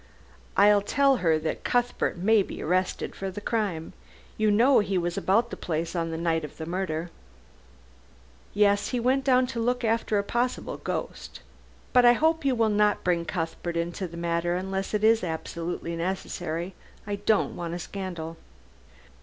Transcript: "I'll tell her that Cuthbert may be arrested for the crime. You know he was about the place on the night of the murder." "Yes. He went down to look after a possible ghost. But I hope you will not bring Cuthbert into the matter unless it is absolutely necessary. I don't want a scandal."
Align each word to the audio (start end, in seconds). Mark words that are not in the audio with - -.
"I'll 0.57 0.81
tell 0.81 1.17
her 1.17 1.37
that 1.37 1.63
Cuthbert 1.63 2.17
may 2.17 2.41
be 2.41 2.59
arrested 2.63 3.15
for 3.15 3.29
the 3.29 3.39
crime. 3.39 3.93
You 4.35 4.49
know 4.49 4.79
he 4.79 4.97
was 4.97 5.15
about 5.15 5.51
the 5.51 5.55
place 5.55 5.95
on 5.95 6.09
the 6.09 6.17
night 6.17 6.43
of 6.43 6.57
the 6.57 6.65
murder." 6.65 7.11
"Yes. 8.51 8.87
He 8.87 8.99
went 8.99 9.23
down 9.23 9.45
to 9.45 9.59
look 9.59 9.83
after 9.83 10.17
a 10.17 10.23
possible 10.23 10.77
ghost. 10.77 11.41
But 11.93 12.03
I 12.03 12.13
hope 12.13 12.43
you 12.43 12.55
will 12.55 12.67
not 12.69 13.03
bring 13.03 13.25
Cuthbert 13.25 13.77
into 13.77 14.07
the 14.07 14.17
matter 14.17 14.55
unless 14.55 14.95
it 14.95 15.03
is 15.03 15.23
absolutely 15.23 15.95
necessary. 15.95 16.73
I 17.05 17.17
don't 17.17 17.55
want 17.55 17.75
a 17.75 17.77
scandal." 17.77 18.37